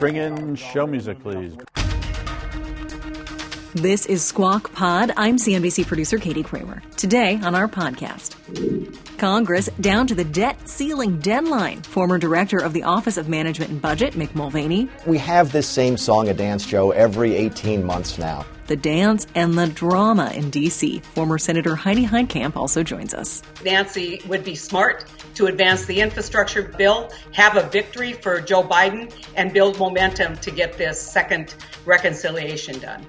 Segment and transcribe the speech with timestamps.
[0.00, 1.56] Bring in show music, please.
[3.74, 5.12] This is Squawk Pod.
[5.16, 6.82] I'm CNBC producer Katie Kramer.
[6.96, 8.36] Today on our podcast,
[9.18, 11.82] Congress down to the debt ceiling deadline.
[11.82, 14.88] Former director of the Office of Management and Budget, Mick Mulvaney.
[15.06, 19.54] We have this same song and dance, Joe, every 18 months now the dance, and
[19.54, 21.00] the drama in D.C.
[21.00, 23.42] Former Senator Heidi Heitkamp also joins us.
[23.64, 25.04] Nancy would be smart
[25.34, 30.50] to advance the infrastructure bill, have a victory for Joe Biden, and build momentum to
[30.50, 31.54] get this second
[31.84, 33.04] reconciliation done.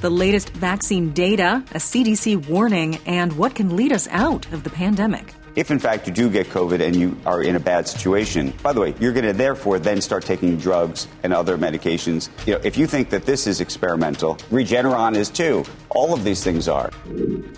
[0.00, 4.70] The latest vaccine data, a CDC warning, and what can lead us out of the
[4.70, 8.52] pandemic if in fact you do get COVID and you are in a bad situation,
[8.62, 12.28] by the way, you're going to therefore then start taking drugs and other medications.
[12.46, 15.64] You know, if you think that this is experimental, Regeneron is too.
[15.90, 16.90] All of these things are.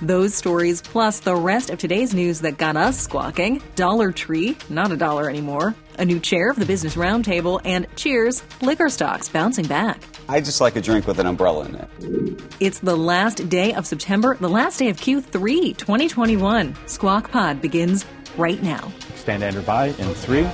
[0.03, 3.63] Those stories plus the rest of today's news that got us squawking.
[3.75, 5.75] Dollar Tree, not a dollar anymore.
[5.99, 10.03] A new chair of the Business Roundtable, and cheers, liquor stocks bouncing back.
[10.29, 12.43] I just like a drink with an umbrella in it.
[12.61, 16.75] It's the last day of September, the last day of Q3 2021.
[16.87, 18.05] Squawk Pod begins
[18.37, 18.93] right now.
[19.15, 20.47] Stand Andrew by in three,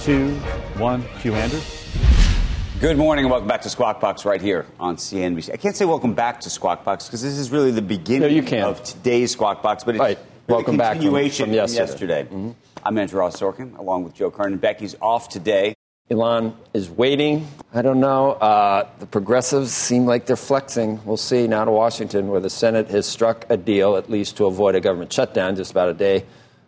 [0.00, 0.30] two,
[0.78, 1.04] one.
[1.20, 1.60] Q Andrew.
[2.80, 5.52] Good morning and welcome back to Squawk Box right here on CNBC.
[5.52, 8.70] I can't say welcome back to Squawk Box because this is really the beginning no,
[8.70, 10.18] of today's Squawk Box, but it's right.
[10.48, 11.74] Welcome back from, from yesterday.
[11.74, 12.22] yesterday.
[12.22, 12.50] Mm-hmm.
[12.84, 14.58] I'm Andrew Ross Sorkin along with Joe Kernan.
[14.58, 15.74] Becky's off today.
[16.08, 17.48] Ylan is waiting.
[17.74, 18.32] I don't know.
[18.32, 21.04] Uh, the progressives seem like they're flexing.
[21.04, 24.46] We'll see now to Washington, where the Senate has struck a deal, at least to
[24.46, 26.24] avoid a government shutdown, just about a day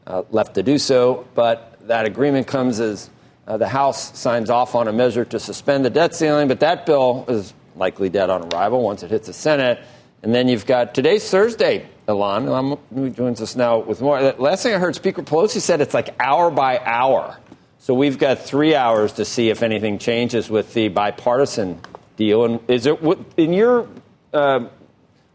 [0.09, 1.28] uh, left to do so.
[1.37, 3.10] But that agreement comes as
[3.47, 6.84] uh, the House signs off on a measure to suspend the debt ceiling, but that
[6.84, 9.78] bill is likely dead on arrival once it hits the Senate.
[10.23, 12.79] And then you've got today's Thursday, Ylan.
[12.93, 14.21] Ylan joins us now with more.
[14.33, 17.39] Last thing I heard, Speaker Pelosi said it's like hour by hour
[17.81, 21.81] so we've got three hours to see if anything changes with the bipartisan
[22.17, 22.45] deal.
[22.45, 22.99] And is it
[23.37, 23.89] in your
[24.34, 24.67] uh,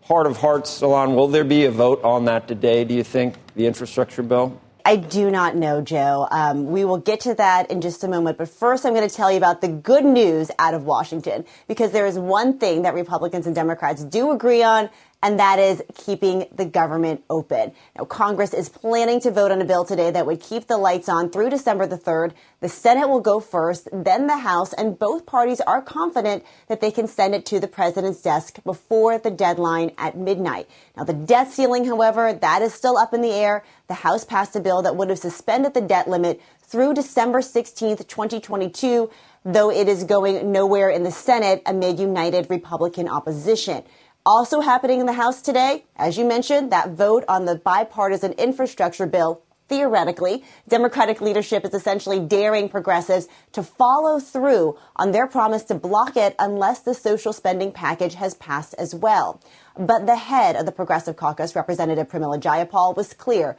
[0.03, 1.15] heart of hearts, Salon?
[1.15, 2.83] Will there be a vote on that today?
[2.83, 4.61] Do you think the infrastructure bill?
[4.85, 6.27] I do not know, Joe.
[6.29, 8.37] Um, we will get to that in just a moment.
[8.37, 11.91] But first, I'm going to tell you about the good news out of Washington, because
[11.91, 14.89] there is one thing that Republicans and Democrats do agree on,
[15.23, 17.71] and that is keeping the government open.
[17.97, 21.07] Now, Congress is planning to vote on a bill today that would keep the lights
[21.07, 22.33] on through December the 3rd.
[22.59, 26.91] The Senate will go first, then the House, and both parties are confident that they
[26.91, 30.67] can send it to the president's desk before the deadline at midnight.
[30.97, 33.63] Now, the debt ceiling, however, that is still up in the air.
[33.87, 38.07] The House passed a bill that would have suspended the debt limit through December 16th,
[38.09, 39.09] 2022,
[39.45, 43.83] though it is going nowhere in the Senate amid united Republican opposition.
[44.25, 49.05] Also happening in the House today, as you mentioned, that vote on the bipartisan infrastructure
[49.05, 49.41] bill.
[49.67, 56.15] Theoretically, Democratic leadership is essentially daring progressives to follow through on their promise to block
[56.15, 59.41] it unless the social spending package has passed as well.
[59.77, 63.57] But the head of the Progressive Caucus, Representative Pramila Jayapal, was clear.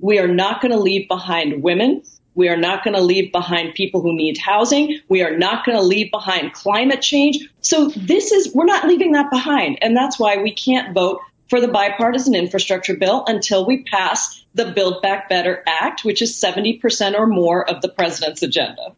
[0.00, 2.04] We are not going to leave behind women.
[2.34, 5.00] We are not going to leave behind people who need housing.
[5.08, 7.38] We are not going to leave behind climate change.
[7.60, 9.78] So this is, we're not leaving that behind.
[9.82, 14.66] And that's why we can't vote for the bipartisan infrastructure bill until we pass the
[14.66, 18.94] Build Back Better Act, which is 70% or more of the president's agenda.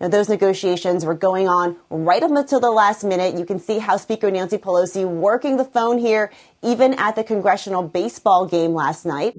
[0.00, 3.36] Now, those negotiations were going on right up until the last minute.
[3.36, 6.32] You can see House Speaker Nancy Pelosi working the phone here,
[6.62, 9.34] even at the congressional baseball game last night.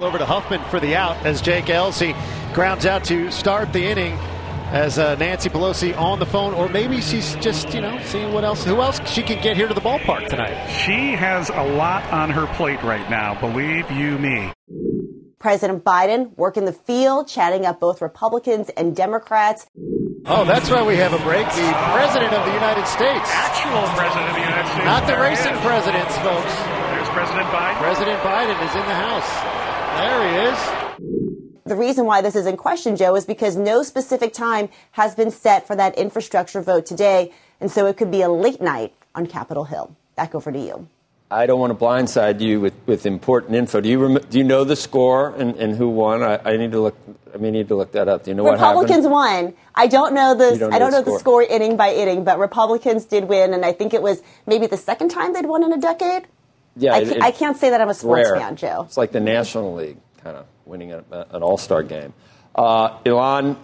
[0.00, 2.14] Over to Huffman for the out as Jake Ellzey
[2.54, 4.16] grounds out to start the inning.
[4.70, 8.42] As uh, Nancy Pelosi on the phone, or maybe she's just, you know, seeing what
[8.42, 10.66] else, who else she can get here to the ballpark tonight.
[10.68, 14.52] She has a lot on her plate right now, believe you me.
[15.38, 19.66] President Biden working the field, chatting up both Republicans and Democrats.
[20.26, 21.46] Oh, that's why we have a break.
[21.46, 23.28] The President of the United States.
[23.30, 24.84] Actual President of the United States.
[24.86, 26.54] Not the racing presidents, folks.
[26.90, 27.76] There's President Biden.
[27.78, 29.30] President Biden is in the House.
[30.00, 31.33] There he is.
[31.66, 35.30] The reason why this is in question, Joe, is because no specific time has been
[35.30, 37.32] set for that infrastructure vote today.
[37.58, 39.96] And so it could be a late night on Capitol Hill.
[40.14, 40.88] Back over to you.
[41.30, 43.80] I don't want to blindside you with, with important info.
[43.80, 46.22] Do you rem- do you know the score and, and who won?
[46.22, 46.96] I, I need to look.
[47.34, 48.24] I may need to look that up.
[48.24, 49.48] Do you know Republicans what happened?
[49.48, 49.64] Republicans won.
[49.74, 51.18] I don't know the don't know I don't the know the score.
[51.18, 54.76] score inning by inning, but Republicans did win, and I think it was maybe the
[54.76, 56.28] second time they'd won in a decade.
[56.76, 58.36] Yeah, I, it- I can't say that I'm a sports rare.
[58.38, 58.82] fan, Joe.
[58.86, 62.14] It's like the National League kind of winning a, an All Star game.
[62.54, 63.56] Uh, Ylan,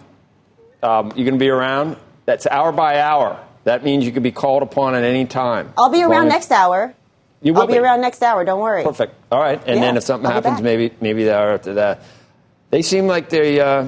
[0.83, 1.97] um, you're going to be around.
[2.25, 3.43] That's hour by hour.
[3.63, 5.73] That means you can be called upon at any time.
[5.77, 6.93] I'll be around next hour.
[7.41, 7.79] You will I'll be, be.
[7.79, 8.45] around next hour.
[8.45, 8.83] Don't worry.
[8.83, 9.15] Perfect.
[9.31, 9.59] All right.
[9.65, 12.03] And Yeah, then if something I'll happens, maybe maybe the hour after that.
[12.69, 13.87] They seem like they uh,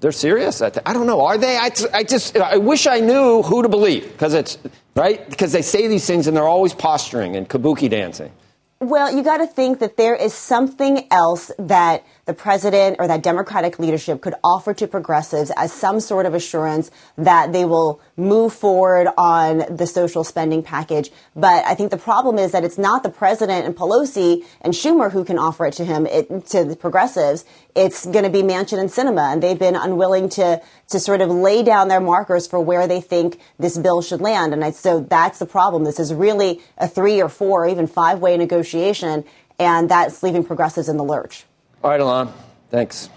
[0.00, 0.62] they're serious.
[0.62, 1.24] I, I don't know.
[1.26, 1.58] Are they?
[1.58, 4.58] I, t- I just I wish I knew who to believe because it's
[4.96, 8.32] right because they say these things and they're always posturing and kabuki dancing.
[8.80, 13.22] Well, you got to think that there is something else that the president or that
[13.22, 18.52] Democratic leadership could offer to progressives as some sort of assurance that they will move
[18.52, 21.10] forward on the social spending package.
[21.36, 25.12] But I think the problem is that it's not the president and Pelosi and Schumer
[25.12, 27.44] who can offer it to him, it, to the progressives.
[27.74, 31.30] It's going to be Manchin and Sinema, and they've been unwilling to to sort of
[31.30, 34.52] lay down their markers for where they think this bill should land.
[34.52, 35.84] And I, so that's the problem.
[35.84, 39.24] This is really a three or four or even five way negotiation,
[39.58, 41.44] and that's leaving progressives in the lurch.
[41.84, 42.32] All right, Ylan.
[42.70, 43.10] Thanks.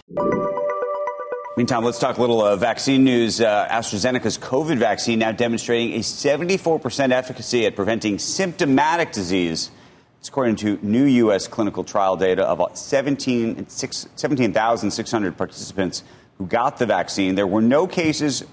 [1.55, 3.39] Meantime, let's talk a little uh, vaccine news.
[3.39, 9.71] Uh, AstraZeneca's COVID vaccine now demonstrating a 74% efficacy at preventing symptomatic disease.
[10.19, 11.47] It's according to new U.S.
[11.47, 16.03] clinical trial data of 17 six- 17,600 participants
[16.37, 17.35] who got the vaccine.
[17.35, 18.43] There were no cases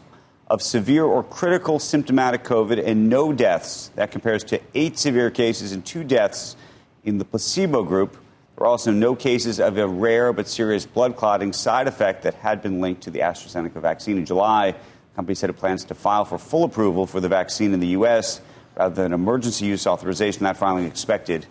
[0.46, 3.90] of severe or critical symptomatic COVID and no deaths.
[3.96, 6.55] That compares to eight severe cases and two deaths
[7.02, 8.17] in the placebo group.
[8.56, 12.34] There were also no cases of a rare but serious blood clotting side effect that
[12.34, 14.16] had been linked to the AstraZeneca vaccine.
[14.16, 17.74] In July, the company said it plans to file for full approval for the vaccine
[17.74, 18.40] in the U.S.
[18.76, 20.44] rather than emergency use authorization.
[20.44, 21.46] That filing expected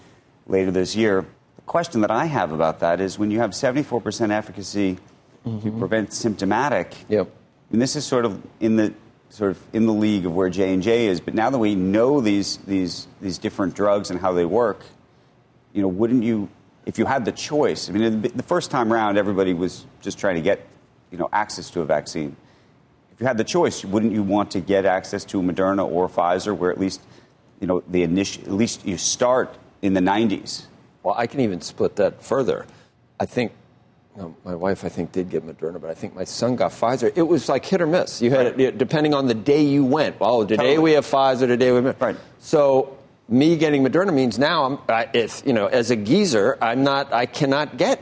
[0.47, 1.25] later this year.
[1.57, 4.97] The question that I have about that is when you have 74% efficacy
[5.43, 5.79] to mm-hmm.
[5.79, 7.29] prevent symptomatic, Yep.
[7.71, 8.93] and this is sort of in the
[9.29, 11.19] sort of in the league of where J and J is.
[11.19, 14.85] But now that we know these these these different drugs and how they work,
[15.73, 16.49] you know, wouldn't you,
[16.85, 17.89] if you had the choice?
[17.89, 20.67] I mean, the first time around, everybody was just trying to get,
[21.11, 22.35] you know, access to a vaccine.
[23.11, 26.09] If you had the choice, wouldn't you want to get access to a Moderna or
[26.09, 27.01] Pfizer, where at least,
[27.59, 30.65] you know, the initial, at least you start in the 90s?
[31.03, 32.65] Well, I can even split that further.
[33.19, 33.51] I think
[34.15, 36.71] you know, my wife, I think, did get Moderna, but I think my son got
[36.71, 37.11] Pfizer.
[37.15, 38.21] It was like hit or miss.
[38.21, 40.19] You had it depending on the day you went.
[40.19, 40.77] Well, today Totally.
[40.77, 42.15] we have Pfizer, today we have Right.
[42.39, 42.95] So
[43.29, 47.13] me getting Moderna means now I'm, I, if you know, as a geezer, I'm not,
[47.13, 48.01] I cannot get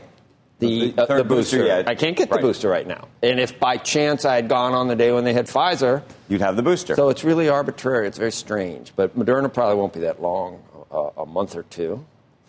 [0.58, 1.58] the The uh, the booster.
[1.58, 1.88] booster yet.
[1.88, 2.40] I can't get Right.
[2.40, 3.08] the booster right now.
[3.22, 6.40] And if by chance I had gone on the day when they had Pfizer, You'd
[6.40, 6.94] have the booster.
[6.94, 8.06] so it's really arbitrary.
[8.06, 8.92] It's very strange.
[8.94, 12.04] But Moderna probably won't be that long, uh, a month or two.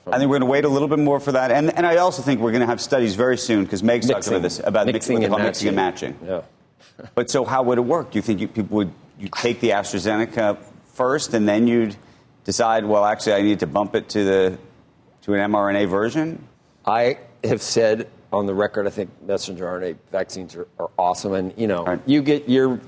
[0.06, 1.96] I think we're going to wait a little bit more for that, and and I
[1.98, 4.34] also think we're going to have studies very soon because Meg's talked Mixing.
[4.34, 6.20] about this about Mixing mixing, and mixing and matching.
[6.26, 6.42] Yeah.
[7.16, 8.12] But so how would it work?
[8.12, 10.58] Do you think you, people would you take the AstraZeneca
[10.94, 11.96] first, and then you'd
[12.44, 14.58] decide, well, actually, I need to bump it to the
[15.24, 16.46] to an mRNA version?
[16.86, 21.54] I have said on the record, I think messenger RNA vaccines are, are awesome, and
[21.58, 22.00] you know, Right.
[22.06, 22.80] you get your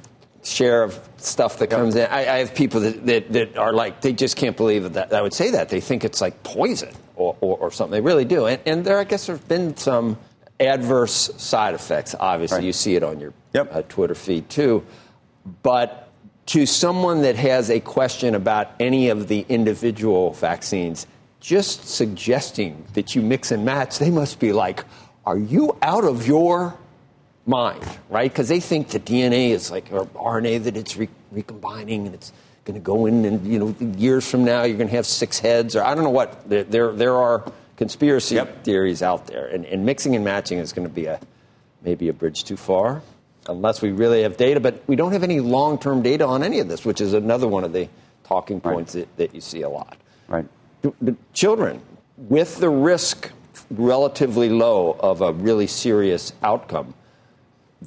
[0.44, 2.06] share of stuff that comes in.
[2.08, 5.22] I, I have people that, that, that are like, they just can't believe that I
[5.22, 5.70] would say that.
[5.70, 7.92] They think it's like poison or, or, or something.
[7.94, 8.46] They really do.
[8.46, 10.18] And, and there, I guess, there have been some
[10.60, 12.14] adverse side effects.
[12.20, 12.64] Obviously, Right.
[12.66, 13.70] you see it on your Yep.
[13.76, 14.84] uh, Twitter feed too.
[15.64, 16.05] But
[16.48, 21.08] to someone that has a question about any of the individual vaccines,
[21.40, 24.84] just suggesting that you mix and match, they must be like,
[25.26, 26.76] are you out of your
[27.48, 28.32] mind, right?
[28.32, 32.32] Because they think the DNA is like, or RNA that it's re- recombining and it's
[32.64, 35.40] going to go in and, you know, years from now you're going to have six
[35.40, 36.48] heads or I don't know what.
[36.50, 38.64] There, there, there are conspiracy Yep.
[38.64, 39.48] theories out there.
[39.48, 41.20] And, and mixing and matching is going to be a,
[41.84, 43.02] maybe a bridge too far
[43.48, 44.60] unless we really have data.
[44.60, 47.48] But we don't have any long term data on any of this, which is another
[47.48, 47.88] one of the
[48.24, 48.74] talking Right.
[48.74, 49.98] points that, that you see a lot.
[50.28, 50.46] Right.
[50.82, 51.82] The- the children
[52.18, 53.32] with the risk
[53.72, 56.94] relatively low of a really serious outcome.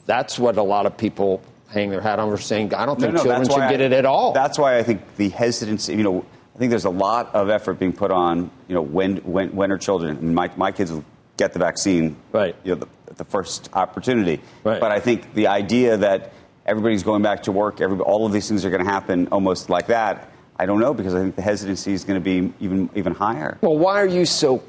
[0.07, 3.15] That's what a lot of people hang their hat on for saying, I don't think
[3.17, 4.33] children should get I- it at all.
[4.33, 6.25] That's why I think the hesitancy, you know,
[6.55, 9.71] I think there's a lot of effort being put on, you know, when, when, when
[9.71, 11.05] are children, and my, my kids will
[11.37, 12.57] get the vaccine, Right.
[12.65, 14.41] you know, the, the first opportunity.
[14.65, 14.81] Right.
[14.81, 16.33] But I think the idea that
[16.67, 19.71] everybody's going back to work, every, all of these things are going to happen almost
[19.71, 22.91] like that, I don't know, because I think the hesitancy is going to be even,
[22.95, 23.59] even higher.
[23.63, 24.63] well, why are you so,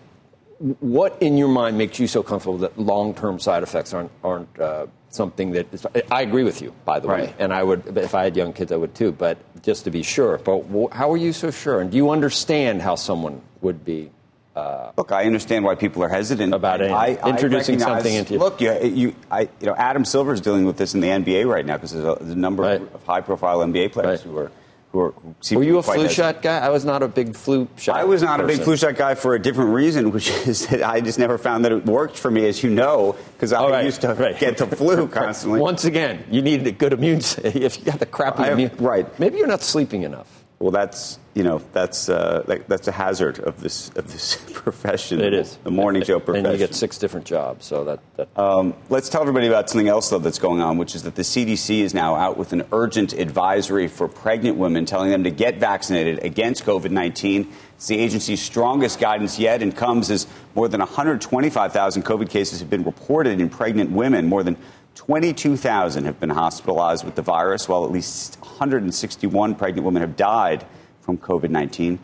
[0.79, 4.59] what in your mind makes you so comfortable that long term side effects aren't, aren't
[4.59, 7.29] uh, something that is, I agree with you, by the Right.
[7.29, 9.11] way, and I would if I had young kids, I would too.
[9.11, 11.81] But just to be sure, but how are you so sure?
[11.81, 14.11] And do you understand how someone would be?
[14.59, 17.27] Uh, Look, I understand why people are hesitant About And anything.
[17.27, 20.77] Introducing recognize- something into- Look, you, you, I, you know, Adam Silver is dealing with
[20.77, 22.81] this in the NBA right now because there's, a- there's a number Right.
[22.81, 24.51] of high-profile NBA players who are
[24.91, 25.13] who are.
[25.47, 26.11] Who were you a flu hesitant.
[26.15, 26.57] shot guy?
[26.57, 27.95] I was not a big flu shot.
[27.97, 30.81] I was not a big flu shot guy for a different reason, which is that
[30.81, 33.85] I just never found that it worked for me, as you know, because I right,
[33.85, 34.37] used to right.
[34.39, 35.59] get the flu constantly.
[35.61, 37.19] Once again, you needed a good immune.
[37.43, 39.05] If you got the crappy I immune, right?
[39.19, 40.38] Maybe you're not sleeping enough.
[40.59, 45.21] Well, that's you know that's uh, like, that's a hazard of this of this profession.
[45.21, 46.47] It is the morning show profession.
[46.47, 47.65] and you get six different jobs.
[47.65, 50.95] So that, that Um, let's tell everybody about something else, though, that's going on, which
[50.95, 55.11] is that the CDC is now out with an urgent advisory for pregnant women, telling
[55.11, 57.47] them to get vaccinated against COVID 19.
[57.75, 62.69] It's the agency's strongest guidance yet and comes as more than 125,000 COVID cases have
[62.69, 64.25] been reported in pregnant women.
[64.25, 64.57] More than
[64.99, 70.65] 22,000 have been hospitalized with the virus, while at least 161 pregnant women have died
[70.99, 71.97] from COVID 19.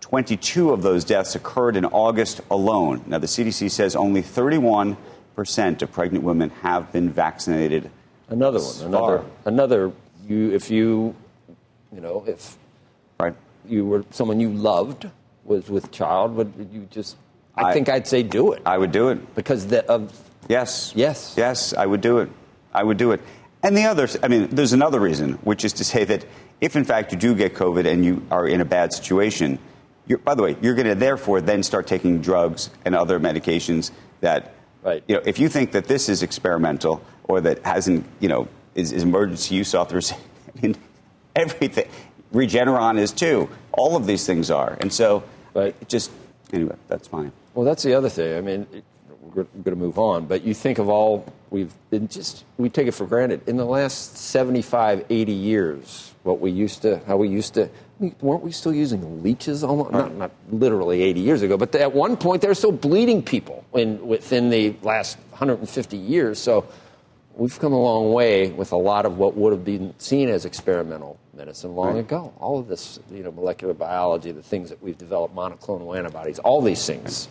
[0.00, 3.04] 22 of those deaths occurred in August alone.
[3.06, 4.96] Now, the CDC says only 31%
[5.82, 7.88] of pregnant women have been vaccinated.
[8.28, 9.26] another one, another, far.
[9.44, 9.92] another.
[10.28, 11.14] You, if you,
[11.94, 12.58] you know, if
[13.20, 13.36] right.
[13.68, 15.08] you were someone you loved
[15.44, 17.16] was with child, would you just?
[17.54, 19.36] I, I- think I'd say do it I would do it.
[19.36, 20.12] because the, of
[20.48, 20.92] Yes.
[20.94, 21.34] Yes.
[21.36, 22.30] Yes, I would do it.
[22.74, 23.20] I would do it.
[23.62, 26.24] And the other, I mean, there's another reason, which is to say that
[26.60, 29.58] if in fact you do get COVID and you are in a bad situation,
[30.06, 33.90] you're, by the way, you're going to therefore then start taking drugs and other medications
[34.20, 35.04] that, Right.
[35.06, 38.90] you know, if you think that this is experimental or that hasn't, you know, is,
[38.90, 40.20] is emergency use authorization,
[40.56, 40.76] I mean,
[41.36, 41.88] everything.
[42.34, 43.48] Regeneron is too.
[43.72, 44.76] All of these things are.
[44.80, 45.22] And so,
[45.54, 45.74] Right.
[45.80, 46.10] it just,
[46.52, 47.30] anyway, that's fine.
[47.54, 48.36] Well, that's the other thing.
[48.36, 48.66] I mean,
[49.22, 52.86] we're going to move on, but you think of all we've been just we take
[52.88, 56.12] it for granted in the last 75, 80 years.
[56.24, 59.62] What we used to, how we used to, we, weren't we still using leeches?
[59.64, 63.22] Almost, not, not literally 80 years ago, but at one point they were still bleeding
[63.22, 66.38] people in, within the last 150 years.
[66.38, 66.66] So
[67.34, 70.44] we've come a long way with a lot of what would have been seen as
[70.44, 72.00] experimental medicine long Right.
[72.00, 72.32] ago.
[72.38, 76.60] All of this, you know, molecular biology, the things that we've developed, monoclonal antibodies, all
[76.60, 77.28] these things.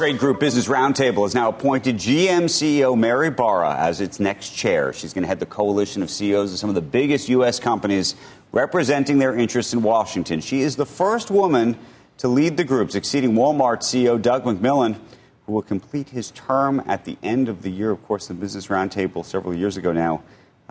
[0.00, 4.94] Trade Group Business Roundtable has now appointed GM CEO Mary Barra as its next chair.
[4.94, 7.60] She's going to head the coalition of CEOs of some of the biggest U.S.
[7.60, 8.14] companies
[8.50, 10.40] representing their interests in Washington.
[10.40, 11.76] She is the first woman
[12.16, 14.96] to lead the group, succeeding Walmart CEO Doug McMillon,
[15.44, 17.90] who will complete his term at the end of the year.
[17.90, 20.22] Of course, the Business Roundtable several years ago now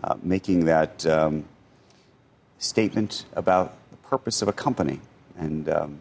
[0.02, 1.44] uh, making that um,
[2.58, 4.98] statement about the purpose of a company
[5.38, 6.00] and um,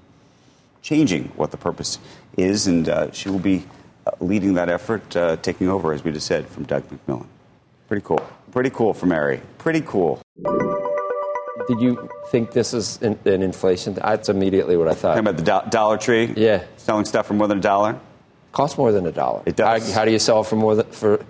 [0.81, 1.99] changing what the purpose
[2.37, 3.65] is, and uh, she will be
[4.05, 7.25] uh, leading that effort, uh, taking over, as we just said, from Doug McMillon.
[7.87, 8.25] Pretty cool.
[8.51, 9.41] Pretty cool for Mary.
[9.57, 10.21] Pretty cool.
[11.67, 13.93] Did you think this is an, an inflation?
[13.93, 15.15] That's immediately what I thought.
[15.15, 16.33] Talking about the do- Dollar Tree?
[16.35, 16.63] Yeah.
[16.77, 17.99] Selling stuff for more than a dollar?
[18.51, 19.43] costs more than a dollar.
[19.45, 19.87] It does.
[19.89, 21.23] How, how do you sell for more than, for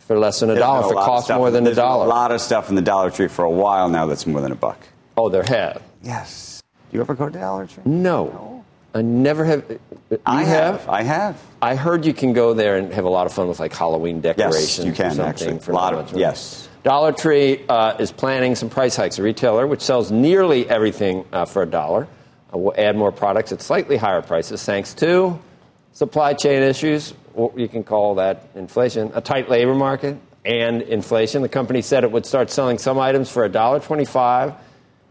[0.00, 0.86] for less than a dollar?
[0.86, 2.06] If it costs more than a dollar.
[2.06, 4.52] a lot of stuff in the Dollar Tree for a while now that's more than
[4.52, 4.78] a buck.
[5.16, 5.82] Oh, there have.
[6.02, 6.62] Yes.
[6.90, 7.82] Do you ever go to Dollar Tree?
[7.86, 8.53] No,
[8.94, 9.78] I never have.
[10.24, 10.88] I have.
[10.88, 11.42] I have.
[11.60, 14.20] I heard you can go there and have a lot of fun with like Halloween
[14.20, 14.78] decorations.
[14.78, 15.58] Yes, you can, actually.
[15.58, 16.68] For A lot of- yes.
[16.84, 19.18] Dollar Tree uh, is planning some price hikes.
[19.18, 22.06] A retailer which sells nearly everything uh, for a dollar
[22.52, 25.38] uh, will add more products at slightly higher prices, thanks to
[25.92, 27.14] supply chain issues.
[27.56, 29.10] You can call that inflation.
[29.14, 31.40] A tight labor market and inflation.
[31.42, 34.52] The company said it would start selling some items for a dollar twenty-five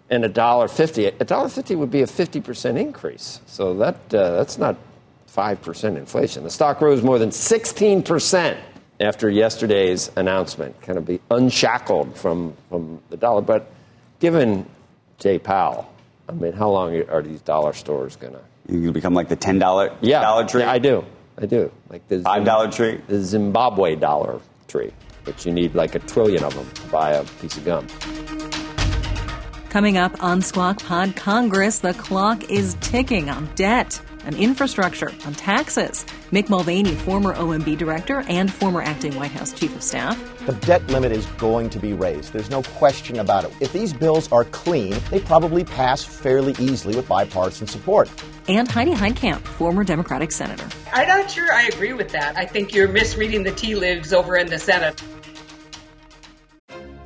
[0.09, 1.05] and a dollar fifty.
[1.05, 3.39] A dollar fifty would be a fifty percent increase.
[3.45, 4.75] So that uh, that's not
[5.27, 6.43] five percent inflation.
[6.43, 8.59] The stock rose more than sixteen percent
[8.99, 13.41] after yesterday's announcement, kind of be unshackled from from the dollar.
[13.41, 13.71] But
[14.19, 14.65] given
[15.19, 15.91] Jay Powell,
[16.29, 18.39] I mean, how long are these dollar stores going to?
[18.73, 20.61] You become like the $10 Yeah, Dollar Tree?
[20.61, 21.03] yeah, I do.
[21.37, 21.69] I do.
[21.89, 23.01] Like the $5 Dollar Tree?
[23.07, 24.93] the Zimbabwe dollar tree,
[25.25, 27.87] which you need like a trillion of them to buy a piece of gum.
[29.73, 35.33] Coming up on Squawk Pod Congress, the clock is ticking on debt, on infrastructure, on
[35.33, 36.05] taxes.
[36.31, 40.15] Mick Mulvaney, former OMB director and former acting White House chief of staff.
[40.45, 42.33] The debt limit is going to be raised.
[42.33, 43.53] There's no question about it.
[43.61, 48.11] If these bills are clean, they probably pass fairly easily with bipartisan support.
[48.47, 50.67] And Heidi Heitkamp, former Democratic senator.
[50.91, 52.37] I'm not sure I agree with that.
[52.37, 55.01] I think you're misreading the tea leaves over in the Senate.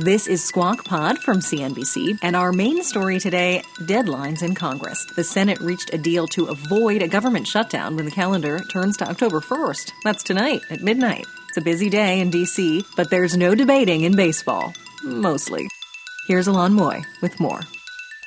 [0.00, 5.04] This is Squawk Pod from CNBC, and our main story today deadlines in Congress.
[5.16, 9.08] The Senate reached a deal to avoid a government shutdown when the calendar turns to
[9.10, 9.90] October 1st.
[10.04, 11.26] That's tonight at midnight.
[11.48, 14.72] It's a busy day in D.C., but there's no debating in baseball.
[15.02, 15.66] Mostly.
[16.28, 17.62] Here's Ylan Mui with more.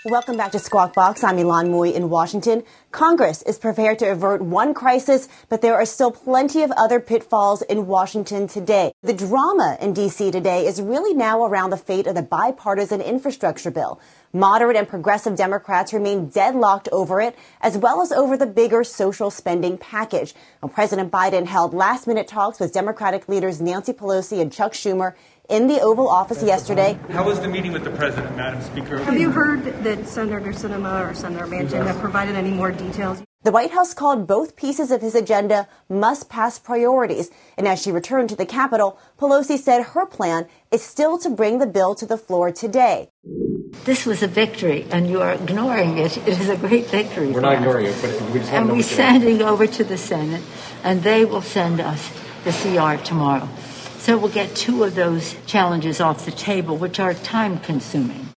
[0.06, 1.24] Welcome back to Squawk Box.
[1.24, 2.64] I'm Ylan Mui in Washington.
[2.90, 7.62] Congress is prepared to avert one crisis, but there are still plenty of other pitfalls
[7.62, 8.94] in Washington today.
[9.04, 10.32] The drama in D.C.
[10.32, 14.02] today is really now around the fate of the bipartisan infrastructure bill.
[14.34, 19.30] Moderate and progressive Democrats remain deadlocked over it, as well as over the bigger social
[19.30, 20.34] spending package.
[20.64, 25.14] Well, President Biden held last minute talks with Democratic leaders Nancy Pelosi and Chuck Schumer
[25.52, 26.98] in the Oval Office yesterday.
[27.10, 29.04] How was the meeting with the president, Madam Speaker?
[29.04, 33.22] Have you heard that Senator Sinema or Senator Manchin have provided any more details?
[33.44, 37.32] The White House called both pieces of his agenda must pass priorities.
[37.58, 41.58] And as she returned to the Capitol, Pelosi said her plan is still to bring
[41.58, 43.10] the bill to the floor today.
[43.84, 46.18] This was a victory, and you are ignoring it.
[46.18, 47.32] It is a great victory.
[47.32, 50.44] We're not ignoring it, but we just And we're sending over to the Senate,
[50.84, 52.12] and they will send us
[52.44, 53.50] the CR tomorrow.
[54.02, 58.30] So we'll get two of those challenges off the table, which are time consuming.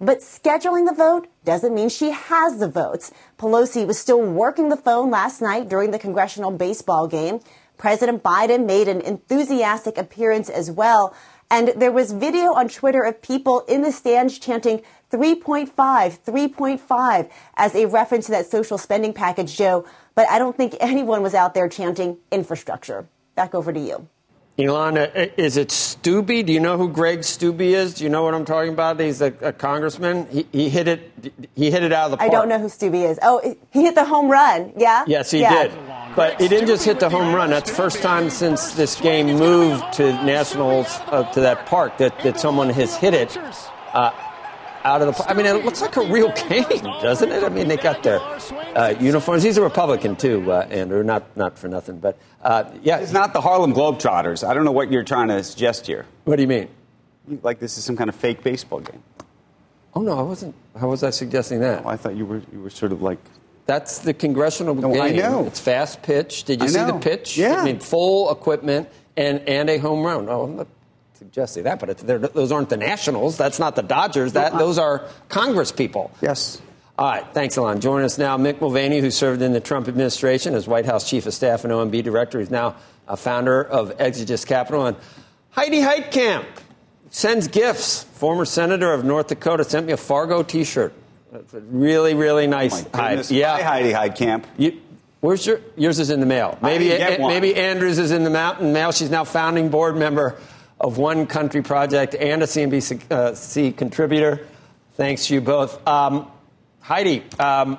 [0.00, 3.10] But scheduling the vote doesn't mean she has the votes.
[3.36, 7.40] Pelosi was still working the phone last night during the congressional baseball game.
[7.76, 11.16] President Biden made an enthusiastic appearance as well.
[11.50, 17.74] And there was video on Twitter of people in the stands chanting 3.5, 3.5 as
[17.74, 19.84] a reference to that social spending package, Joe.
[20.14, 23.08] But I don't think anyone was out there chanting infrastructure.
[23.34, 24.08] Back over to you.
[24.58, 26.46] Ilana, is it Steube?
[26.46, 27.94] Do you know who Greg Steube is?
[27.94, 28.98] Do you know what I'm talking about?
[28.98, 30.26] He's a, a congressman.
[30.30, 31.12] He, he, hit it.
[31.54, 32.30] He hit it out of the park.
[32.30, 33.18] I don't know who Steube is.
[33.20, 34.72] Oh, he hit the home run.
[34.74, 35.04] Yeah.
[35.06, 35.64] Yes, he yeah.
[35.64, 35.72] did.
[36.16, 37.50] But he didn't just hit the home run.
[37.50, 42.18] That's the first time since this game moved to nationals uh, to that park that,
[42.20, 43.36] that someone has hit it.
[43.92, 44.10] Uh,
[44.86, 45.28] out of the.
[45.28, 47.42] I mean, it looks like a real game, doesn't it?
[47.42, 49.42] I mean, they got their uh, uniforms.
[49.42, 51.02] He's a Republican too, uh, Andrew.
[51.02, 54.46] Not not for nothing, but uh, yeah, it's not the Harlem Globetrotters.
[54.46, 56.06] I don't know what you're trying to suggest here.
[56.24, 56.68] What do you mean?
[57.42, 59.02] Like this is some kind of fake baseball game?
[59.94, 60.54] Oh no, I wasn't.
[60.78, 61.84] How was I suggesting that?
[61.84, 62.42] Oh, I thought you were.
[62.52, 63.18] You were sort of like.
[63.66, 65.02] That's the congressional no, game.
[65.02, 65.44] I know.
[65.46, 66.44] It's fast pitch.
[66.44, 66.86] Did you I see know.
[66.92, 67.36] the pitch?
[67.36, 67.56] Yeah.
[67.56, 70.28] I mean, full equipment and and a home run.
[70.28, 70.66] Oh,
[71.16, 73.36] suggesting that, but those aren't the Nationals.
[73.36, 74.34] That's not the Dodgers.
[74.34, 76.10] That those are Congress people.
[76.20, 76.60] Yes.
[76.98, 77.80] All right, thanks, Ylan.
[77.80, 81.26] Joining us now, Mick Mulvaney, who served in the Trump administration as White House Chief
[81.26, 82.40] of Staff and OMB Director.
[82.40, 82.76] He's now
[83.06, 84.86] a founder of Exegus Capital.
[84.86, 84.96] And
[85.50, 86.46] Heidi Heitkamp
[87.10, 88.04] sends gifts.
[88.04, 90.94] Former Senator of North Dakota sent me a Fargo T-shirt.
[91.34, 92.84] It's a really, really oh, nice.
[92.86, 93.30] Oh goodness.
[93.30, 94.44] Yeah, Hi, Heidi Heitkamp.
[94.56, 94.80] You,
[95.20, 96.58] where's your yours is in the mail.
[96.62, 97.32] Maybe didn't get eh, eh, one.
[97.32, 98.90] maybe Andrews is in the mountain mail.
[98.92, 100.38] She's now founding board member
[100.80, 104.46] of One Country Project and a CNBC uh, contributor.
[104.94, 105.86] Thanks to you both.
[105.86, 106.30] Um,
[106.80, 107.78] Heidi, um,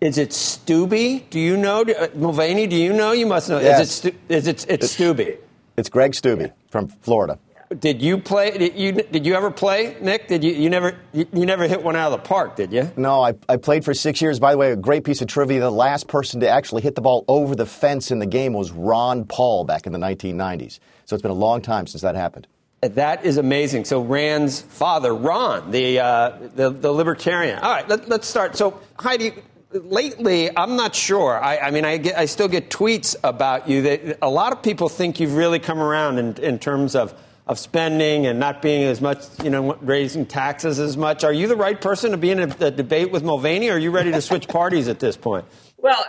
[0.00, 1.26] is it Stubby?
[1.30, 1.82] Do you know?
[1.82, 3.12] Uh, Mulvaney, do you know?
[3.12, 3.58] You must know.
[3.58, 3.80] Yes.
[3.80, 5.36] Is it, Stu- is it it's Stubby?
[5.76, 7.38] It's Greg Steube from Florida.
[7.80, 8.56] Did you play?
[8.56, 10.28] Did you did you ever play, Mick?
[10.28, 12.54] Did you you never you, you never hit one out of the park?
[12.54, 12.90] Did you?
[12.96, 14.38] No, I, I played for six years.
[14.38, 15.60] By the way, a great piece of trivia.
[15.60, 18.70] The last person to actually hit the ball over the fence in the game was
[18.70, 20.78] Ron Paul back in the 1990s.
[21.06, 22.46] So it's been a long time since that happened.
[22.82, 23.84] That is amazing.
[23.84, 27.58] So Rand's father, Ron, the uh, the, the libertarian.
[27.58, 28.56] All right, let, us start.
[28.56, 29.32] So Heidi,
[29.72, 31.42] lately, I'm not sure.
[31.42, 34.62] I, I mean, I get, I still get tweets about you that a lot of
[34.62, 37.12] people think you've really come around in, in terms of
[37.46, 41.22] of spending and not being as much, you know, raising taxes as much.
[41.22, 43.78] Are you the right person to be in a, a debate with Mulvaney, or are
[43.78, 45.44] you ready to switch parties at this point?
[45.78, 46.04] Well,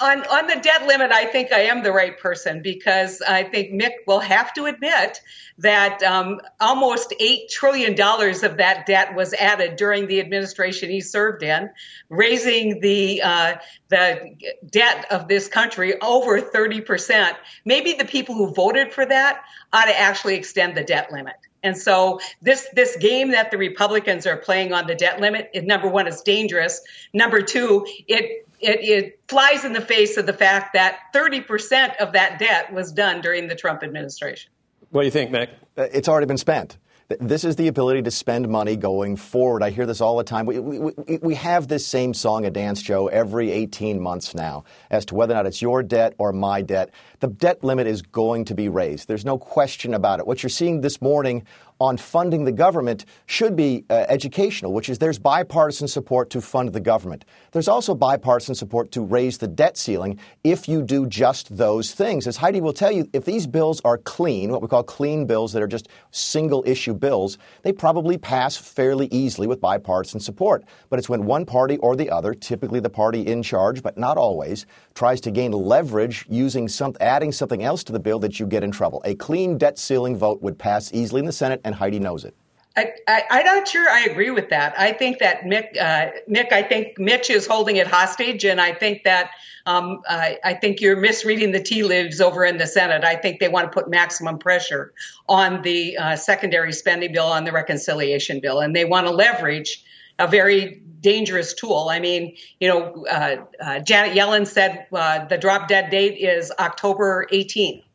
[0.00, 3.72] on on the debt limit, I think I am the right person because I think
[3.72, 5.20] Mick will have to admit
[5.58, 11.00] that um, almost eight trillion dollars of that debt was added during the administration he
[11.00, 11.70] served in,
[12.08, 13.54] raising the uh,
[13.88, 14.36] the
[14.68, 17.36] debt of this country over thirty percent.
[17.64, 19.42] Maybe the people who voted for that
[19.72, 21.36] ought to actually extend the debt limit.
[21.66, 25.88] And so this this game that the Republicans are playing on the debt limit, number
[25.88, 26.80] one, is dangerous.
[27.12, 32.12] Number two, it it, it flies in the face of the fact that 30% of
[32.12, 34.50] that debt was done during the Trump administration.
[34.90, 35.50] What do you think, Mick?
[35.76, 36.78] Uh, it's already been spent.
[37.08, 39.62] This is the ability to spend money going forward.
[39.62, 40.44] I hear this all the time.
[40.44, 45.04] We, we, we, have this same song and dance, Joe, every 18 months now as
[45.06, 46.90] to whether or not it's your debt or my debt.
[47.20, 49.06] The debt limit is going to be raised.
[49.06, 50.26] There's no question about it.
[50.26, 51.44] What you're seeing this morning
[51.80, 56.72] on funding the government should be uh, educational, which is there's bipartisan support to fund
[56.72, 57.24] the government.
[57.52, 62.26] There's also bipartisan support to raise the debt ceiling if you do just those things.
[62.26, 65.52] As Heidi will tell you, if these bills are clean, what we call clean bills
[65.52, 70.64] that are just single issue bills, they probably pass fairly easily with bipartisan support.
[70.88, 74.16] But it's when one party or the other, typically the party in charge, but not
[74.16, 78.46] always, tries to gain leverage using some, adding something else to the bill that you
[78.46, 79.02] get in trouble.
[79.04, 82.34] A clean debt ceiling vote would pass easily in the Senate and Heidi knows it.
[82.78, 82.92] I,
[83.30, 84.78] am not sure I agree with that.
[84.78, 88.72] I think that Mick, uh, Mick, I think Mitch is holding it hostage, and I
[88.72, 89.30] think that
[89.64, 93.02] um, I, I, think you're misreading the tea leaves over in the Senate.
[93.02, 94.92] I think they want to put maximum pressure
[95.26, 99.82] on the uh, secondary spending bill, on the reconciliation bill, and they want to leverage
[100.18, 101.88] a very dangerous tool.
[101.90, 106.52] I mean, you know, uh, uh Janet Yellen said uh, the drop dead date is
[106.58, 107.85] October 18th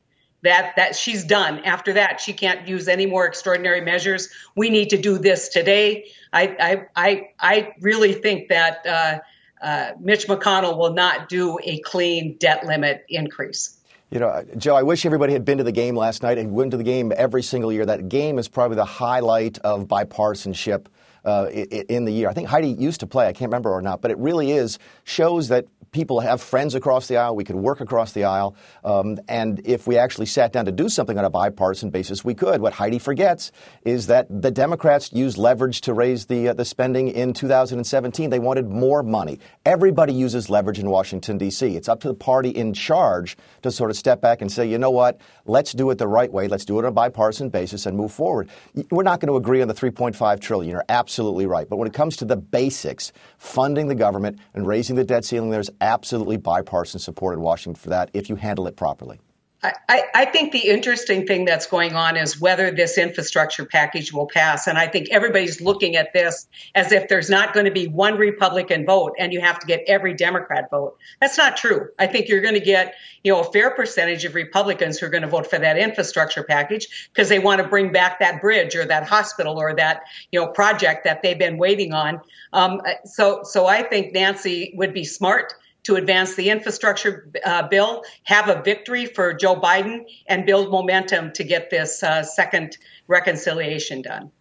[0.44, 1.60] that that she's done.
[1.66, 4.30] After that she can't use any more extraordinary measures.
[4.56, 6.12] We need to do this today.
[6.34, 9.20] I i i, I really think that uh,
[9.64, 13.78] uh, mitch mcconnell will not do a clean debt limit increase.
[14.12, 16.72] You know, Joe, I wish everybody had been to the game last night and went
[16.72, 17.86] to the game every single year.
[17.86, 20.88] That game is probably the highlight of bipartisanship
[21.24, 22.28] uh, in the year.
[22.28, 24.80] I think Heidi used to play, I can't remember or not, but it really is,
[25.06, 27.36] shows that people have friends across the aisle.
[27.36, 28.56] We could work across the aisle.
[28.86, 32.34] Um, and if we actually sat down to do something on a bipartisan basis, we
[32.34, 32.62] could.
[32.62, 33.52] What Heidi forgets
[33.84, 38.30] is that the Democrats used leverage to raise the, uh, the spending in 2017.
[38.30, 39.40] They wanted more money.
[39.66, 41.76] Everybody uses leverage in Washington, D.C.
[41.76, 44.78] It's up to the party in charge to sort of step back and say, you
[44.78, 46.48] know what, let's do it the right way.
[46.48, 48.50] Let's do it on a bipartisan basis and move forward.
[48.92, 50.72] We're not going to agree on the 3.5 trillion.
[50.72, 51.68] You're absolutely right.
[51.68, 55.50] But when it comes to the basics, funding the government and raising the debt ceiling,
[55.50, 59.20] there's absolutely bipartisan support in Washington for that if you handle it properly.
[59.64, 64.26] I, I, think the interesting thing that's going on is whether this infrastructure package will
[64.26, 64.66] pass.
[64.66, 68.18] And I think everybody's looking at this as if there's not going to be one
[68.18, 70.98] Republican vote and you have to get every Democrat vote.
[71.20, 71.90] That's not true.
[72.00, 75.10] I think you're going to get, you know, a fair percentage of Republicans who are
[75.10, 78.76] going to vote for that infrastructure package because they want to bring back that bridge
[78.76, 82.20] or that hospital or that, you know, project that they've been waiting on.
[82.54, 88.04] Um, so, so I think Nancy would be smart to advance the infrastructure uh, bill,
[88.24, 94.02] have a victory for Joe Biden, and build momentum to get this uh, second reconciliation
[94.02, 94.32] done.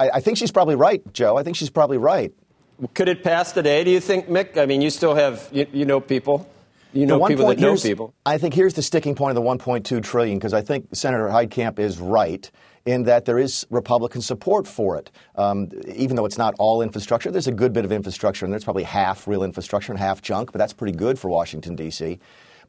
[0.00, 1.36] I, I, think she's probably right, Joe.
[1.36, 2.32] I think she's probably right.
[2.94, 4.58] Could it pass today, do you think, Mick?
[4.58, 6.48] I mean, you still have, you, you know people.
[6.92, 8.14] You know people that know people.
[8.24, 11.78] I think here's the sticking point of the 1.2 trillion because I think Senator Heitkamp
[11.78, 12.50] is right
[12.86, 15.10] in that there is Republican support for it.
[15.34, 18.64] Um, even though it's not all infrastructure, there's a good bit of infrastructure, and there's
[18.64, 22.18] probably half real infrastructure and half junk, but that's pretty good for Washington, D.C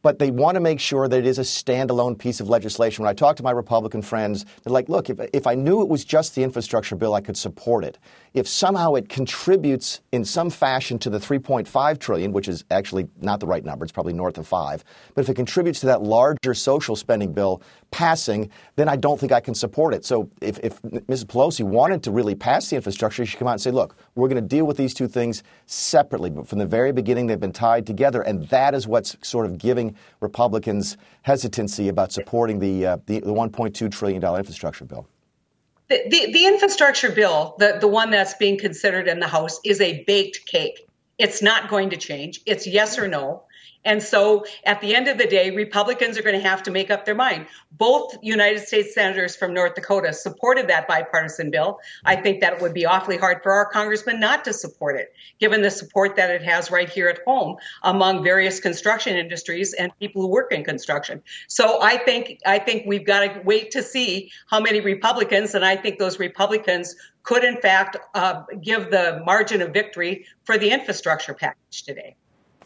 [0.01, 3.03] but they want to make sure that it is a standalone piece of legislation.
[3.03, 5.87] When I talk to my Republican friends, they're like, look, if, if I knew it
[5.87, 7.97] was just the infrastructure bill, I could support it
[8.37, 13.39] if somehow it contributes in some fashion to the 3.5 trillion, which is actually not
[13.39, 14.83] the right number, it's probably north of 5,
[15.15, 19.31] but if it contributes to that larger social spending bill passing, then I don't think
[19.31, 20.05] I can support it.
[20.05, 21.25] So if, if Mrs.
[21.25, 24.27] Pelosi wanted to really pass the infrastructure, she should come out and say, look, we're
[24.27, 26.29] going to deal with these two things separately.
[26.29, 29.57] But from the very beginning, they've been tied together, and that is what's sort of
[29.57, 35.07] giving Republicans hesitancy about supporting the, uh, the, the $1.2 trillion infrastructure bill.
[35.89, 40.03] The, the, infrastructure bill, the, the one that's being considered in the House, is a
[40.03, 40.87] baked cake.
[41.17, 42.41] It's not going to change.
[42.45, 43.43] It's yes or no.
[43.85, 46.91] And so at the end of the day, Republicans are going to have to make
[46.91, 47.47] up their mind.
[47.71, 51.79] Both United States senators from North Dakota supported that bipartisan bill.
[52.05, 55.13] I think that it would be awfully hard for our congressman not to support it,
[55.39, 59.91] given the support that it has right here at home among various construction industries and
[59.99, 61.21] people who work in construction.
[61.47, 65.63] So I think I think we've got to wait to see how many Republicans, and
[65.63, 70.71] I think those Republicans could in fact uh, give the margin of victory for the
[70.71, 72.15] infrastructure package today.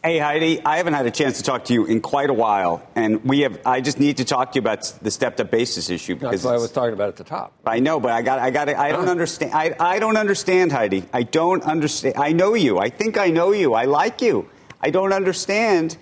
[0.04, 2.84] Hey Heidi, I haven't had a chance to talk to you in quite a while,
[2.96, 3.60] and we have.
[3.64, 6.54] I just need to talk to you about the stepped-up basis issue because That's what
[6.54, 7.52] I was talking about at the top.
[7.64, 8.40] I know, but I got.
[8.40, 8.68] I got.
[8.68, 9.52] I don't understand.
[9.54, 11.04] I, I don't understand, Heidi.
[11.12, 12.16] I don't understand.
[12.16, 12.80] I know you.
[12.80, 13.74] I think I know you.
[13.74, 14.48] I like you.
[14.80, 15.96] I don't understand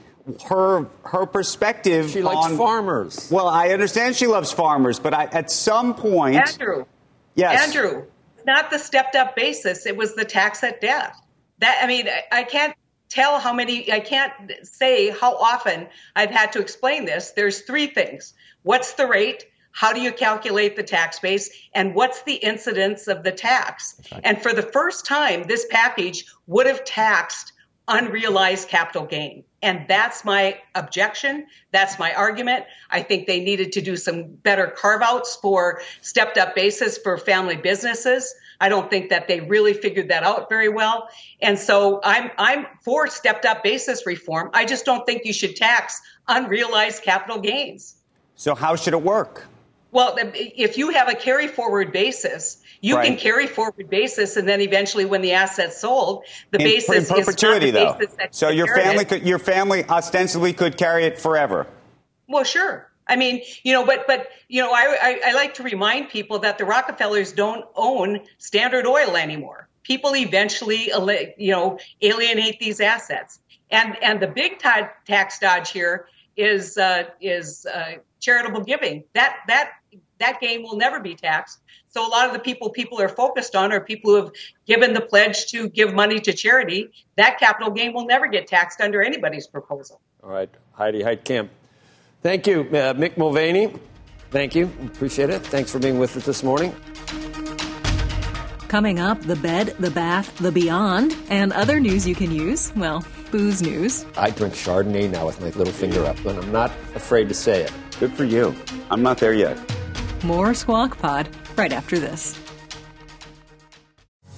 [0.47, 2.09] her her perspective.
[2.09, 3.29] She likes on, farmers.
[3.31, 6.87] Well, I understand she loves farmers, but I, at some point, Andrew.
[7.35, 8.07] Yes, Andrew.
[8.47, 9.85] Not the stepped-up basis.
[9.85, 11.21] It was the tax at death.
[11.59, 12.75] That I mean, I, I can't
[13.11, 17.33] tell how many, I can't say how often I've had to explain this.
[17.33, 18.35] There's three things.
[18.63, 19.45] What's the rate?
[19.73, 21.51] How do you calculate the tax base?
[21.75, 24.01] And what's the incidence of the tax?
[24.13, 24.21] Right.
[24.25, 27.53] And for the first time, this package would have taxed
[27.89, 29.45] unrealized capital gain.
[29.63, 31.47] And that's my objection.
[31.73, 32.65] That's my argument.
[32.91, 37.19] I think they needed to do some better carve outs for stepped up basis for
[37.19, 38.35] family businesses.
[38.61, 41.09] I don't think that they really figured that out very well.
[41.41, 44.51] And so I'm I'm for stepped up basis reform.
[44.53, 47.97] I just don't think you should tax unrealized capital gains.
[48.37, 49.47] So how should it work?
[49.93, 53.07] Well, if you have a carry forward basis, you right.
[53.07, 57.17] can carry forward basis, and then eventually, when the asset's sold, the in, basis in
[57.17, 57.99] perpetuity, is though.
[58.31, 61.67] So your family could your family ostensibly could carry it forever.
[62.29, 62.90] Well, sure.
[63.11, 66.39] I mean, you know, but but you know, I, I, I like to remind people
[66.39, 69.69] that the Rockefellers don't own Standard Oil anymore.
[69.83, 70.93] People eventually,
[71.37, 74.69] you know, alienate these assets, and and the big t-
[75.07, 79.03] tax dodge here is uh, is uh, charitable giving.
[79.15, 79.73] That that
[80.19, 81.59] that game will never be taxed.
[81.89, 84.33] So a lot of the people people are focused on are people who have
[84.69, 86.93] given the pledge to give money to charity.
[87.17, 90.01] That capital gain will never get taxed under anybody's proposal.
[90.23, 91.49] All right, Heidi Heitkamp
[92.23, 93.75] Thank you, uh, Mick Mulvaney.
[94.31, 94.71] Thank you.
[94.85, 95.43] Appreciate it.
[95.47, 96.75] Thanks for being with us this morning.
[98.69, 102.73] Coming up, the bed, the bath, the beyond, and other news you can use.
[102.77, 104.07] Well, booze news.
[104.17, 107.63] I drink Chardonnay now with my little finger up, and I'm not afraid to say
[107.63, 107.73] it.
[107.99, 108.55] Good for you.
[108.91, 109.59] I'm not there yet.
[110.23, 112.39] More Squawk Pod right after this.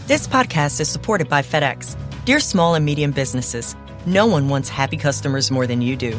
[0.06, 1.96] This podcast is supported by FedEx.
[2.24, 6.18] Dear small and medium businesses, no one wants happy customers more than you do.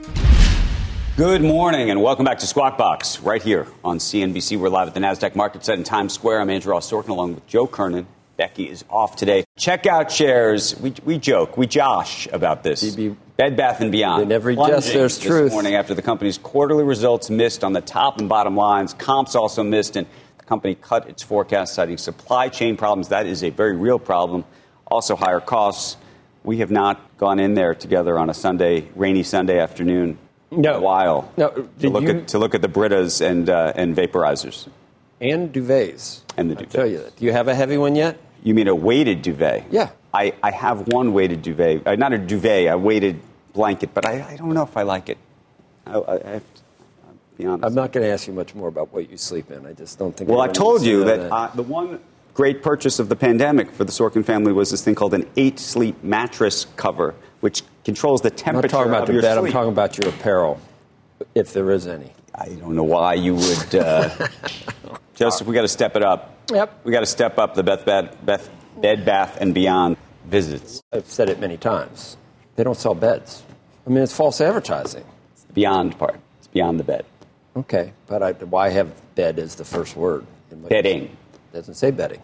[1.21, 4.57] Good morning and welcome back to Squawk Box right here on CNBC.
[4.57, 6.41] We're live at the NASDAQ market set in Times Square.
[6.41, 8.07] I'm Andrew Ross Sorkin along with Joe Kernan.
[8.37, 9.43] Becky is off today.
[9.55, 12.95] Checkout shares, we, we joke, we josh about this.
[13.37, 14.23] Bed Bath & Beyond.
[14.23, 15.51] In every jest, there's this truth.
[15.51, 18.95] morning after the company's quarterly results missed on the top and bottom lines.
[18.95, 20.07] Comps also missed, and
[20.39, 23.09] the company cut its forecast, citing supply chain problems.
[23.09, 24.43] That is a very real problem.
[24.87, 25.97] Also, higher costs.
[26.43, 30.17] We have not gone in there together on a Sunday, rainy Sunday afternoon
[30.51, 30.75] no.
[30.75, 31.49] a while no.
[31.79, 32.09] to, look you...
[32.09, 34.67] at, to look at the Britas and, uh, and vaporizers.
[35.19, 36.21] And duvets.
[36.37, 36.61] And the duvets.
[36.61, 37.15] I tell you that.
[37.15, 38.19] Do you have a heavy one yet?
[38.43, 39.65] You mean a weighted duvet?
[39.71, 39.89] Yeah.
[40.13, 41.87] I, I have one weighted duvet.
[41.87, 43.21] Uh, not a duvet, a weighted
[43.53, 45.17] blanket, but I, I don't know if I like it.
[45.85, 46.61] I, I have to
[47.37, 47.65] be honest.
[47.65, 49.65] I'm not going to ask you much more about what you sleep in.
[49.65, 50.29] I just don't think.
[50.29, 51.31] Well, I told you that, that.
[51.31, 51.99] Uh, the one
[52.33, 55.59] great purchase of the pandemic for the Sorkin family was this thing called an eight
[55.59, 59.37] sleep mattress cover, which controls the temperature I'm not talking about of the your bed.
[59.37, 59.45] sleep.
[59.47, 60.59] I'm talking about your apparel,
[61.35, 62.11] if there is any.
[62.35, 63.75] I don't know why you would.
[63.75, 64.27] Uh,
[65.15, 66.37] Joseph, we got to step it up.
[66.51, 66.81] Yep.
[66.83, 70.81] We got to step up the Beth, Beth, Beth, Bed Bath and Beyond visits.
[70.93, 72.17] I've said it many times.
[72.55, 73.43] They don't sell beds.
[73.85, 75.03] I mean, it's false advertising.
[75.33, 76.19] It's the beyond part.
[76.39, 77.05] It's beyond the bed.
[77.55, 80.25] Okay, but I, why have bed as the first word?
[80.51, 81.03] In Bedding.
[81.05, 82.21] It doesn't say bedding.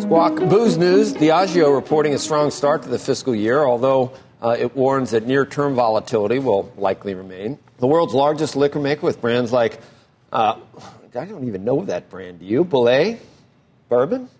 [0.00, 1.12] Squawk booze news.
[1.12, 5.44] Diageo reporting a strong start to the fiscal year, although uh, it warns that near
[5.44, 7.58] term volatility will likely remain.
[7.78, 9.78] The world's largest liquor maker with brands like,
[10.32, 10.58] uh,
[11.14, 12.40] I don't even know that brand.
[12.40, 12.64] Do you?
[12.64, 13.18] Belay?
[13.88, 14.30] Bourbon?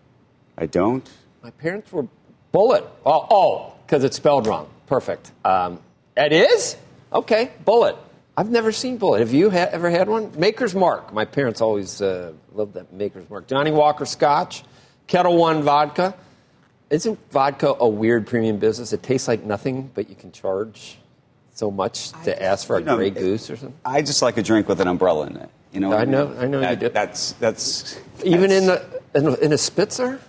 [0.57, 1.09] I don't.
[1.43, 2.07] My parents were
[2.55, 2.87] Bulleit.
[3.05, 4.69] Oh, because it's spelled wrong.
[4.87, 5.31] Perfect.
[5.45, 5.79] Um,
[6.17, 6.77] it is?
[7.13, 7.99] Okay, Bulleit.
[8.37, 9.19] I've never seen Bulleit.
[9.21, 10.33] Have you ha- ever had one?
[10.39, 11.13] Maker's Mark.
[11.13, 13.47] My parents always uh, loved that Maker's Mark.
[13.47, 14.65] Johnnie Walker Scotch,
[15.11, 16.15] Ketel One Vodka.
[16.89, 18.93] Isn't vodka a weird premium business?
[18.93, 20.99] It tastes like nothing, but you can charge
[21.53, 23.77] so much to ask for a You know, Grey Goose or something.
[23.85, 25.51] I just like a drink with an umbrella in it.
[25.73, 26.89] You know, I know- I know you do.
[26.89, 30.21] That's that's Even in the in, a- in a Spitzer,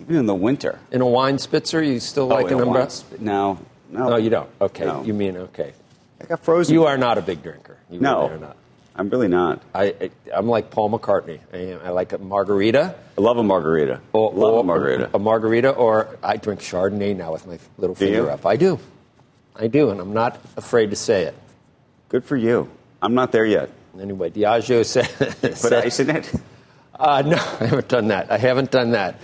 [0.00, 0.78] even in the winter.
[0.90, 2.90] in a wine Spitzer, you still oh, like Oh, in an umbrella?
[2.90, 3.58] sp- No,
[3.90, 4.50] no, No, you don't.
[4.60, 5.02] Okay, No.
[5.04, 5.72] you mean okay.
[6.20, 6.74] I got frozen.
[6.74, 7.76] You are not a big drinker.
[7.90, 8.22] You No.
[8.22, 8.56] really are not.
[8.98, 9.62] I'm really not.
[9.74, 11.38] I, I I'm like Paul McCartney.
[11.54, 11.86] I.
[11.86, 12.94] I like a margarita.
[13.16, 14.00] I love a margarita.
[14.12, 15.10] Or, love or a margarita.
[15.14, 18.28] A margarita, or I drink Chardonnay now with my little Do finger you?
[18.30, 18.44] up.
[18.44, 18.78] I do.
[19.54, 21.34] I do, and I'm not afraid to say it.
[22.08, 22.68] Good for you.
[23.00, 23.70] I'm not there yet.
[24.00, 25.08] Anyway, Diageo said.
[25.60, 26.32] Put ice in it.
[26.98, 28.28] Uh, no, I haven't done that.
[28.32, 29.20] I haven't done that.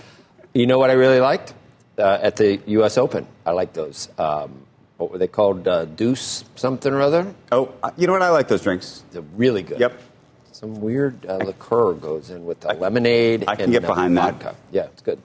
[0.53, 1.53] You know what I really liked
[1.97, 2.97] uh, at the U.S.
[2.97, 3.27] Open?
[3.45, 4.07] I like those.
[4.17, 4.65] Um,
[4.97, 5.67] what were they called?
[5.67, 7.33] Uh, Deuce something or other.
[7.51, 8.21] Oh, you know what?
[8.21, 9.03] I like those drinks.
[9.11, 9.79] They're really good.
[9.79, 10.01] Yep.
[10.51, 13.43] Some weird uh, liqueur goes in with the lemonade.
[13.47, 14.35] I can and get uh, behind that.
[14.35, 14.55] vodka.
[14.71, 15.19] Yeah, it's good.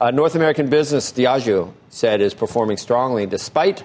[0.00, 3.82] Uh, North American business, Diageo said, is performing strongly despite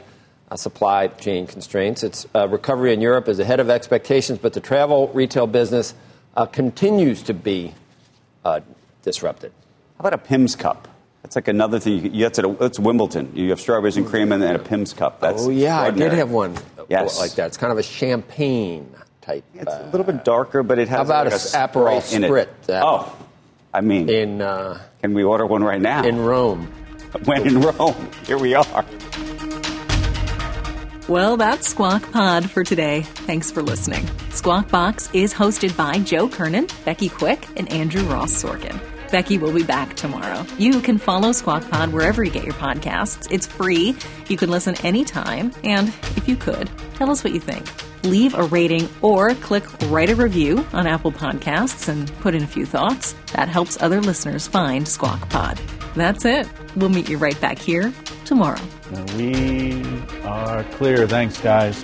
[0.51, 2.03] uh, supply chain constraints.
[2.03, 5.93] Its uh, recovery in Europe is ahead of expectations, but the travel retail business
[6.35, 7.73] uh, continues to be
[8.43, 8.59] uh,
[9.01, 9.51] disrupted.
[9.97, 10.87] How about a Pimm's cup?
[11.23, 12.03] That's like another thing.
[12.03, 13.31] You, you, that's, at a, that's Wimbledon.
[13.35, 15.19] You have strawberries and cream and then a Pimm's cup.
[15.19, 17.19] That's oh yeah, I did have one uh, Yes.
[17.19, 17.47] like that.
[17.47, 19.43] It's kind of a champagne type.
[19.53, 22.29] It's a little bit darker, but it has How about like a a Aperol it.
[22.29, 22.69] Spritz?
[22.69, 23.17] Uh, Oh,
[23.73, 26.03] I mean, in uh, can we order one right now?
[26.03, 26.67] in Rome.
[27.25, 28.85] when in Rome, here we are.
[31.07, 33.01] Well, that's Squawk Pod for today.
[33.01, 34.07] Thanks for listening.
[34.29, 38.79] Squawk Box is hosted by Joe Kernan, Becky Quick, and Andrew Ross Sorkin.
[39.11, 40.45] Becky will be back tomorrow.
[40.57, 43.27] You can follow Squawk Pod wherever you get your podcasts.
[43.29, 43.95] It's free.
[44.27, 45.51] You can listen anytime.
[45.63, 47.67] And if you could, tell us what you think.
[48.03, 52.47] Leave a rating or click write a review on Apple Podcasts and put in a
[52.47, 53.13] few thoughts.
[53.33, 55.59] That helps other listeners find Squawk Pod.
[55.95, 56.47] That's it.
[56.75, 57.93] We'll meet you right back here
[58.25, 58.61] tomorrow.
[59.17, 59.83] We
[60.23, 61.05] are clear.
[61.07, 61.83] Thanks, guys.